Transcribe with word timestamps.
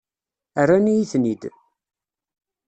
Rran-iyi-ten-id. 0.67 1.43